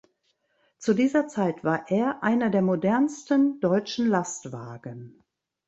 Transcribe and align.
Zu 0.79 0.95
dieser 0.95 1.27
Zeit 1.27 1.63
war 1.63 1.87
er 1.91 2.23
einer 2.23 2.49
der 2.49 2.63
modernsten 2.63 3.59
deutschen 3.59 4.07
Lastwagen. 4.07 5.21